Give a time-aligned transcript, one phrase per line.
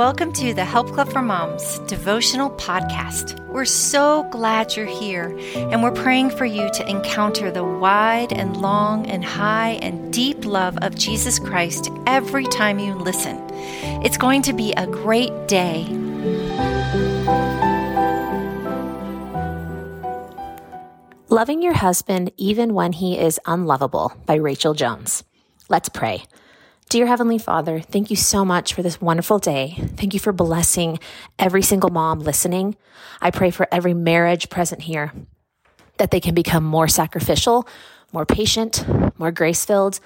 [0.00, 3.38] Welcome to the Help Club for Moms devotional podcast.
[3.48, 8.56] We're so glad you're here, and we're praying for you to encounter the wide and
[8.56, 13.46] long and high and deep love of Jesus Christ every time you listen.
[14.02, 15.84] It's going to be a great day.
[21.28, 25.24] Loving Your Husband Even When He Is Unlovable by Rachel Jones.
[25.68, 26.24] Let's pray.
[26.90, 29.76] Dear Heavenly Father, thank you so much for this wonderful day.
[29.94, 30.98] Thank you for blessing
[31.38, 32.74] every single mom listening.
[33.20, 35.12] I pray for every marriage present here
[35.98, 37.68] that they can become more sacrificial,
[38.12, 38.84] more patient,
[39.20, 40.00] more grace filled,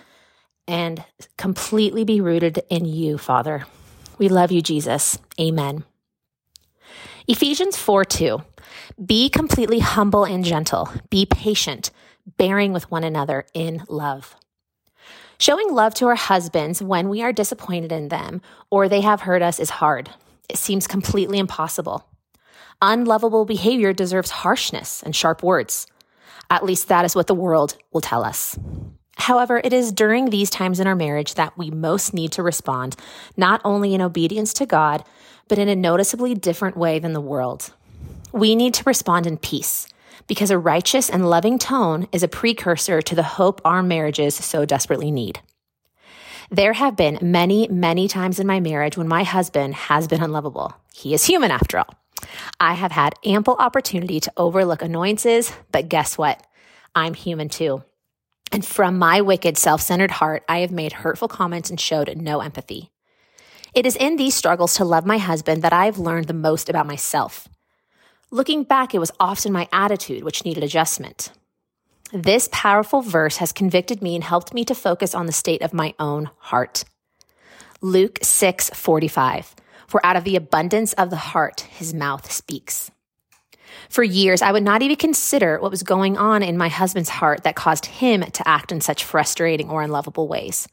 [0.68, 1.02] and
[1.38, 3.64] completely be rooted in you, Father.
[4.18, 5.18] We love you, Jesus.
[5.40, 5.84] Amen.
[7.26, 8.42] Ephesians 4 2.
[9.02, 10.90] Be completely humble and gentle.
[11.08, 11.90] Be patient,
[12.36, 14.36] bearing with one another in love.
[15.38, 19.42] Showing love to our husbands when we are disappointed in them or they have hurt
[19.42, 20.10] us is hard.
[20.48, 22.06] It seems completely impossible.
[22.80, 25.86] Unlovable behavior deserves harshness and sharp words.
[26.50, 28.58] At least that is what the world will tell us.
[29.16, 32.96] However, it is during these times in our marriage that we most need to respond,
[33.36, 35.04] not only in obedience to God,
[35.48, 37.72] but in a noticeably different way than the world.
[38.32, 39.88] We need to respond in peace
[40.26, 44.64] because a righteous and loving tone is a precursor to the hope our marriages so
[44.64, 45.40] desperately need.
[46.50, 50.74] There have been many, many times in my marriage when my husband has been unlovable.
[50.94, 51.94] He is human after all.
[52.60, 56.44] I have had ample opportunity to overlook annoyances, but guess what?
[56.94, 57.82] I'm human too.
[58.52, 62.40] And from my wicked, self centered heart, I have made hurtful comments and showed no
[62.40, 62.90] empathy.
[63.74, 66.86] It is in these struggles to love my husband that I've learned the most about
[66.86, 67.48] myself.
[68.34, 71.30] Looking back, it was often my attitude which needed adjustment.
[72.12, 75.72] This powerful verse has convicted me and helped me to focus on the state of
[75.72, 76.84] my own heart.
[77.80, 79.54] Luke 6 45.
[79.86, 82.90] For out of the abundance of the heart, his mouth speaks.
[83.88, 87.44] For years, I would not even consider what was going on in my husband's heart
[87.44, 90.66] that caused him to act in such frustrating or unlovable ways.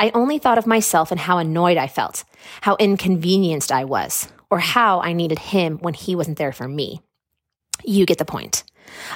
[0.00, 2.24] I only thought of myself and how annoyed I felt,
[2.62, 7.02] how inconvenienced I was, or how I needed him when he wasn't there for me.
[7.84, 8.64] You get the point.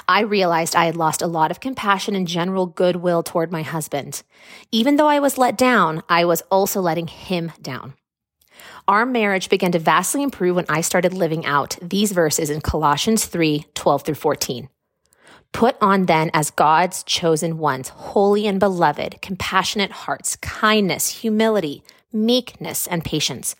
[0.07, 4.21] I realized I had lost a lot of compassion and general goodwill toward my husband.
[4.71, 7.95] Even though I was let down, I was also letting him down.
[8.87, 13.25] Our marriage began to vastly improve when I started living out these verses in Colossians
[13.25, 14.69] 3 12 through 14.
[15.55, 22.87] Put on then as God's chosen ones, holy and beloved, compassionate hearts, kindness, humility, meekness,
[22.87, 23.55] and patience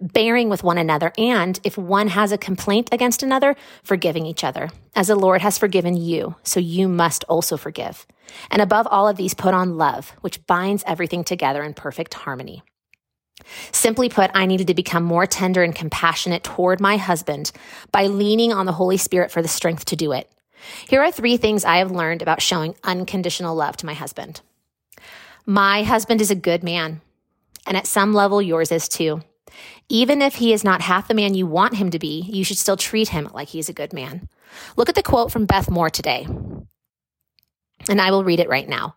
[0.00, 3.54] bearing with one another, and if one has a complaint against another,
[3.84, 8.06] forgiving each other, as the Lord has forgiven you, so you must also forgive.
[8.50, 12.64] And above all of these, put on love, which binds everything together in perfect harmony.
[13.70, 17.52] Simply put, I needed to become more tender and compassionate toward my husband
[17.92, 20.28] by leaning on the Holy Spirit for the strength to do it.
[20.88, 24.40] Here are three things I have learned about showing unconditional love to my husband.
[25.44, 27.00] My husband is a good man,
[27.66, 29.22] and at some level, yours is too.
[29.88, 32.58] Even if he is not half the man you want him to be, you should
[32.58, 34.28] still treat him like he's a good man.
[34.76, 36.26] Look at the quote from Beth Moore today.
[37.88, 38.96] And I will read it right now.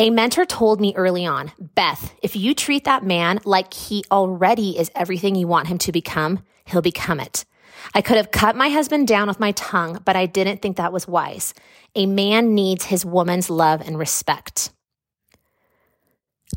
[0.00, 4.78] A mentor told me early on, Beth, if you treat that man like he already
[4.78, 7.44] is everything you want him to become, he'll become it.
[7.94, 10.92] I could have cut my husband down with my tongue, but I didn't think that
[10.92, 11.54] was wise.
[11.94, 14.70] A man needs his woman's love and respect.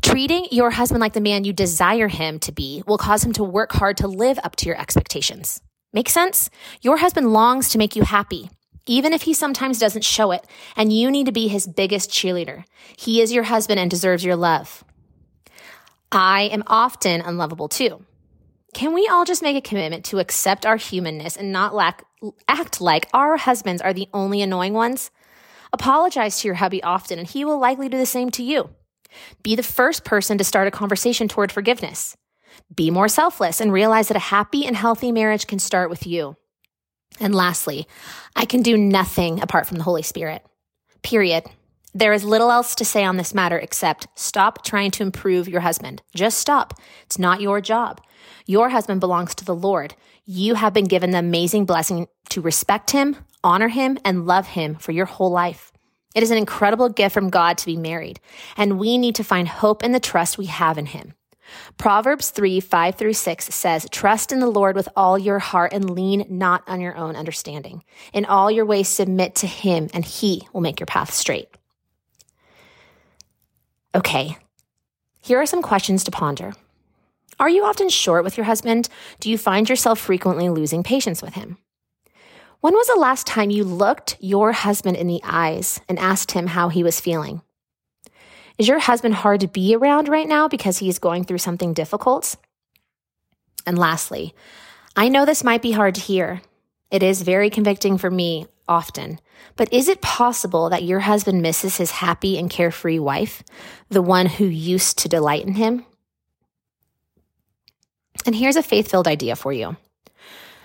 [0.00, 3.44] Treating your husband like the man you desire him to be will cause him to
[3.44, 5.60] work hard to live up to your expectations.
[5.92, 6.48] Make sense?
[6.80, 8.48] Your husband longs to make you happy,
[8.86, 10.46] even if he sometimes doesn't show it,
[10.76, 12.64] and you need to be his biggest cheerleader.
[12.96, 14.82] He is your husband and deserves your love.
[16.10, 18.04] I am often unlovable too.
[18.74, 22.04] Can we all just make a commitment to accept our humanness and not lack,
[22.48, 25.10] act like our husbands are the only annoying ones?
[25.72, 28.70] Apologize to your hubby often, and he will likely do the same to you.
[29.42, 32.16] Be the first person to start a conversation toward forgiveness.
[32.74, 36.36] Be more selfless and realize that a happy and healthy marriage can start with you.
[37.20, 37.86] And lastly,
[38.34, 40.42] I can do nothing apart from the Holy Spirit.
[41.02, 41.44] Period.
[41.94, 45.60] There is little else to say on this matter except stop trying to improve your
[45.60, 46.00] husband.
[46.14, 46.80] Just stop.
[47.02, 48.00] It's not your job.
[48.46, 49.94] Your husband belongs to the Lord.
[50.24, 54.76] You have been given the amazing blessing to respect him, honor him, and love him
[54.76, 55.72] for your whole life.
[56.14, 58.20] It is an incredible gift from God to be married,
[58.56, 61.14] and we need to find hope in the trust we have in Him.
[61.78, 65.90] Proverbs 3 5 through 6 says, Trust in the Lord with all your heart and
[65.90, 67.82] lean not on your own understanding.
[68.12, 71.48] In all your ways, submit to Him, and He will make your path straight.
[73.94, 74.38] Okay,
[75.20, 76.54] here are some questions to ponder.
[77.38, 78.88] Are you often short with your husband?
[79.20, 81.58] Do you find yourself frequently losing patience with him?
[82.60, 86.46] When was the last time you looked your husband in the eyes and asked him
[86.46, 87.42] how he was feeling?
[88.56, 91.74] Is your husband hard to be around right now because he is going through something
[91.74, 92.36] difficult?
[93.66, 94.34] And lastly,
[94.96, 96.40] I know this might be hard to hear.
[96.90, 99.20] It is very convicting for me often.
[99.56, 103.42] But is it possible that your husband misses his happy and carefree wife,
[103.88, 105.84] the one who used to delight in him?
[108.24, 109.76] And here's a faith filled idea for you.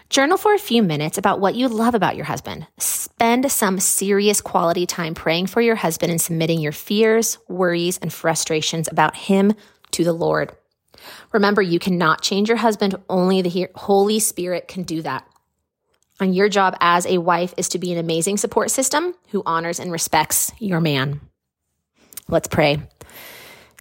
[0.10, 2.66] Journal for a few minutes about what you love about your husband.
[2.78, 8.14] Spend some serious quality time praying for your husband and submitting your fears, worries, and
[8.14, 9.54] frustrations about him
[9.92, 10.56] to the Lord.
[11.34, 15.28] Remember, you cannot change your husband, only the Holy Spirit can do that.
[16.20, 19.80] And your job as a wife is to be an amazing support system who honors
[19.80, 21.22] and respects your man.
[22.28, 22.82] Let's pray.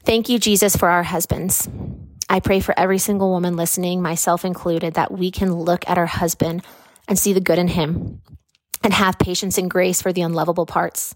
[0.04, 1.68] Thank you, Jesus, for our husbands.
[2.28, 6.06] I pray for every single woman listening, myself included, that we can look at our
[6.06, 6.64] husband
[7.08, 8.20] and see the good in him
[8.82, 11.14] and have patience and grace for the unlovable parts.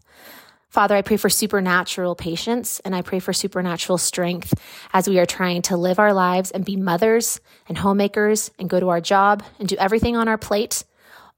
[0.70, 4.54] Father, I pray for supernatural patience and I pray for supernatural strength
[4.92, 8.78] as we are trying to live our lives and be mothers and homemakers and go
[8.78, 10.84] to our job and do everything on our plate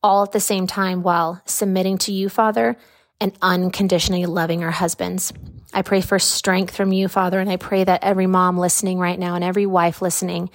[0.02, 2.76] all at the same time while submitting to you, Father,
[3.20, 5.32] and unconditionally loving our husbands.
[5.72, 9.18] I pray for strength from you, Father, and I pray that every mom listening right
[9.18, 10.50] now and every wife listening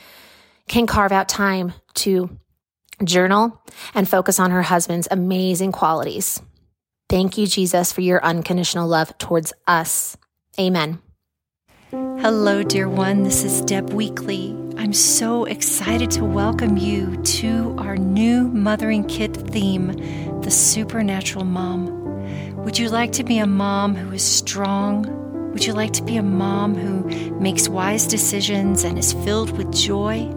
[0.67, 2.37] can carve out time to
[3.03, 3.61] journal
[3.93, 6.41] and focus on her husband's amazing qualities.
[7.09, 10.17] Thank you, Jesus, for your unconditional love towards us.
[10.59, 10.99] Amen.
[11.91, 13.23] Hello, dear one.
[13.23, 14.66] This is Deb Weakly.
[14.79, 19.91] I'm so excited to welcome you to our new Mothering Kit theme,
[20.41, 22.55] The Supernatural Mom.
[22.63, 25.51] Would you like to be a mom who is strong?
[25.51, 29.73] Would you like to be a mom who makes wise decisions and is filled with
[29.73, 30.31] joy?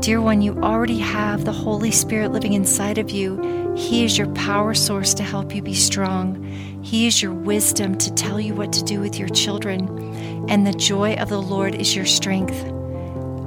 [0.00, 3.72] Dear one, you already have the Holy Spirit living inside of you.
[3.74, 6.44] He is your power source to help you be strong.
[6.82, 9.88] He is your wisdom to tell you what to do with your children.
[10.50, 12.73] And the joy of the Lord is your strength.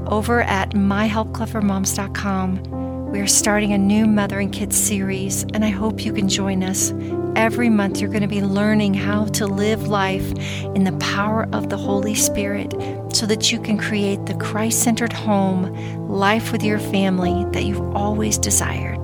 [0.08, 6.14] Over at myhelpclubformoms.com, we are starting a new Mothering Kit series, and I hope you
[6.14, 6.94] can join us.
[7.36, 10.32] Every month, you're going to be learning how to live life
[10.76, 12.74] in the power of the Holy Spirit
[13.14, 17.94] so that you can create the Christ centered home, life with your family that you've
[17.94, 18.97] always desired.